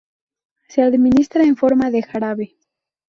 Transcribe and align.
Se 0.67 0.81
administra 0.81 1.43
en 1.43 1.55
forma 1.55 1.91
de 1.91 2.01
jarabe. 2.01 2.55